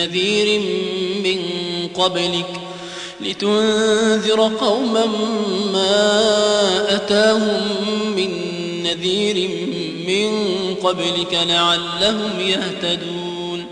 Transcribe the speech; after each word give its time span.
نذير 0.00 0.60
من 1.24 1.40
قبلك 1.94 2.50
لتنذر 3.20 4.40
قوما 4.60 5.06
ما 5.72 6.24
أتاهم 6.88 7.62
من 8.16 8.30
نذير 8.82 9.50
من 10.06 10.30
قبلك 10.74 11.38
لعلهم 11.48 12.40
يهتدون. 12.40 13.66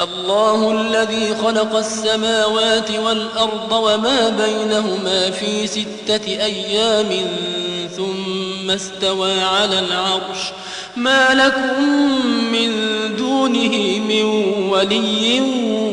الله 0.00 0.80
الذي 0.80 1.34
خلق 1.42 1.76
السماوات 1.76 2.90
والأرض 2.90 3.72
وما 3.72 4.28
بينهما 4.28 5.30
في 5.30 5.66
ستة 5.66 6.26
أيام 6.26 7.08
ثم 7.96 8.70
استوى 8.70 9.40
على 9.40 9.78
العرش. 9.78 10.38
ما 10.96 11.34
لكم 11.34 11.84
من 12.52 12.59
ولي 14.80 15.40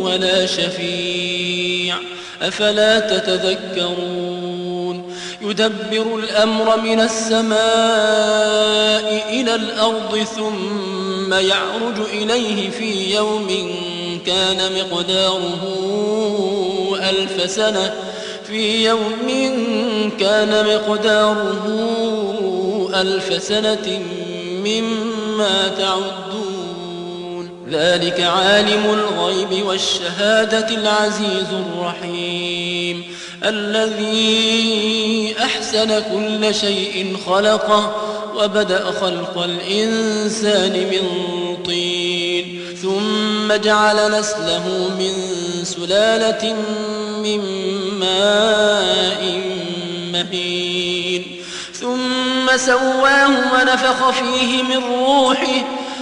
ولا 0.00 0.46
شفيع. 0.46 1.96
أفلا 2.42 3.00
تتذكرون؟ 3.00 5.14
يدبر 5.42 6.18
الأمر 6.18 6.80
من 6.80 7.00
السماء 7.00 7.58
إلى 9.30 9.54
الأرض 9.54 10.18
ثم 10.36 11.34
يعرج 11.34 11.98
إليه 12.12 12.70
في 12.70 13.14
يوم 13.14 13.48
كان 14.26 14.72
مقداره 14.72 15.62
ألف 17.10 17.50
سنة. 17.50 17.94
في 18.46 18.84
يوم 18.84 19.28
كان 20.20 20.66
مقداره 20.66 21.66
ألف 22.94 23.42
سنة 23.42 24.02
مما 24.64 25.68
تعدون. 25.78 26.59
ذلك 27.72 28.20
عالم 28.20 28.84
الغيب 28.84 29.66
والشهادة 29.66 30.68
العزيز 30.68 31.46
الرحيم. 31.52 33.04
الذي 33.44 35.34
أحسن 35.42 36.02
كل 36.12 36.54
شيء 36.54 37.16
خلقه 37.26 37.96
وبدأ 38.36 38.84
خلق 39.00 39.42
الإنسان 39.42 40.72
من 40.72 41.06
طين. 41.64 42.60
ثم 42.82 43.52
جعل 43.52 44.20
نسله 44.20 44.90
من 44.98 45.12
سلالة 45.64 46.56
من 47.22 47.40
ماء 48.00 49.40
مهين. 50.12 51.36
ثم 51.72 52.56
سواه 52.56 53.28
ونفخ 53.28 54.10
فيه 54.10 54.62
من 54.62 54.84
روحه 55.06 55.79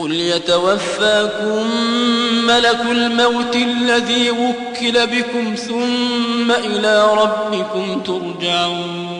قل 0.00 0.12
يتوفاكم 0.12 1.66
ملك 2.46 2.80
الموت 2.90 3.56
الذي 3.56 4.30
وكل 4.30 5.06
بكم 5.06 5.54
ثم 5.54 6.50
إلى 6.50 7.08
ربكم 7.14 8.00
ترجعون 8.00 9.19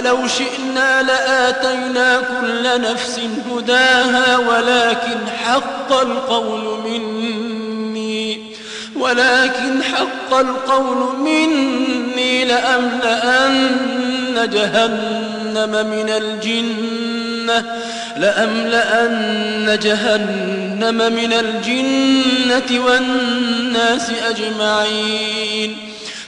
ولو 0.00 0.26
شئنا 0.26 1.02
لآتينا 1.02 2.20
كل 2.20 2.80
نفس 2.80 3.20
هداها 3.50 4.38
ولكن 4.38 5.18
حق 5.44 5.92
القول 5.92 6.80
مني 6.84 8.40
ولكن 8.96 9.82
حق 9.82 10.34
القول 10.34 11.16
مني 11.18 12.44
لأملأن 12.44 13.68
جهنم 14.52 15.70
من 15.70 16.10
الجنة 16.10 17.74
لأملأن 18.16 19.78
جهنم 19.82 20.96
من 20.96 21.32
الجنة 21.32 22.84
والناس 22.84 24.10
أجمعين. 24.28 25.89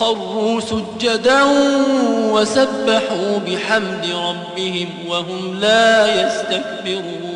خروا 0.00 0.60
سجدا 0.60 1.44
وسبحوا 2.32 3.38
بحمد 3.46 4.06
ربهم 4.14 4.88
وهم 5.08 5.60
لا 5.60 6.26
يستكبرون. 6.26 7.30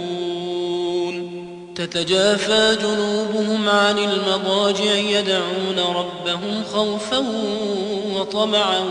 تتجافى 1.77 2.77
جنوبهم 2.83 3.69
عن 3.69 3.99
المضاجع 3.99 4.95
يدعون 4.95 5.79
ربهم 5.79 6.63
خوفا 6.73 7.25
وطمعا 8.15 8.85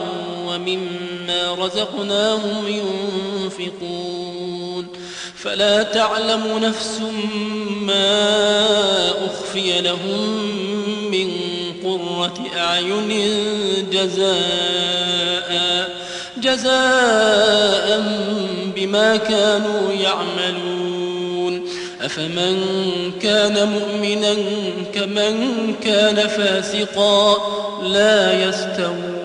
ومما 0.47 1.55
رزقناهم 1.59 2.67
ينفقون. 2.67 4.87
فلا 5.35 5.83
تعلم 5.83 6.59
نفس 6.61 6.99
ما 7.81 9.09
أخفي 9.09 9.81
لهم 9.81 10.29
من 11.11 11.29
قرة 11.83 12.33
أعين 12.57 13.09
جزاء 13.91 15.51
جزاء 16.37 18.03
بما 18.75 19.15
كانوا 19.15 19.93
يعملون. 19.93 21.65
أفمن 22.01 22.61
كان 23.21 23.67
مؤمنا 23.67 24.35
كمن 24.93 25.75
كان 25.83 26.27
فاسقا 26.27 27.37
لا 27.83 28.43
يستوون. 28.49 29.22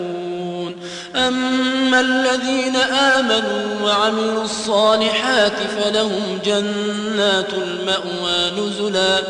أما 1.18 2.00
الذين 2.00 2.76
آمنوا 2.76 3.84
وعملوا 3.84 4.44
الصالحات 4.44 5.52
فلهم 5.78 6.38
جنات 6.44 7.52
المأوى 7.52 8.50
نزلا 8.58 9.22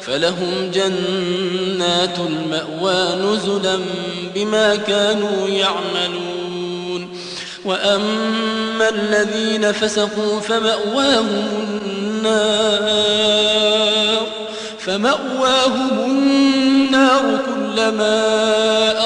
فلهم 0.00 0.70
جنات 0.74 2.18
المأوى 2.18 3.14
نزلا 3.22 3.78
بما 4.34 4.76
كانوا 4.76 5.48
يعملون. 5.48 6.36
وأما 7.64 8.88
الذين 8.88 9.72
فسقوا 9.72 10.40
فمأواهم 10.40 11.48
النار 11.86 12.86
فمأواهم 14.78 15.90
النار 16.04 17.38
كلما 17.46 18.22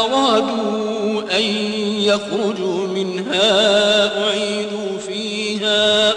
أرادوا 0.00 1.22
أن 1.38 1.79
يخرجوا 2.00 2.86
منها 2.86 4.24
أعيدوا 4.24 4.98
فيها 5.08 6.14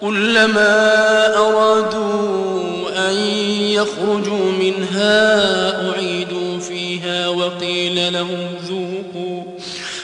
كلما 0.00 1.36
أرادوا 1.36 3.10
أن 3.10 3.14
يخرجوا 3.60 4.52
منها 4.60 5.90
أعيدوا 5.90 6.58
فيها 6.58 7.28
وقيل 7.28 8.12
لهم 8.12 8.46
ذوقوا 8.68 9.42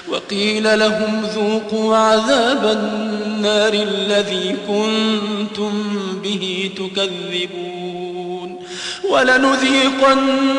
وقيل 0.08 0.78
لهم 0.78 1.22
ذوقوا 1.34 1.96
عذاب 1.96 2.64
النار 2.64 3.72
الذي 3.72 4.56
كنتم 4.68 5.72
به 6.22 6.70
تكذبون 6.76 8.56
ولنذيقنهم 9.10 10.58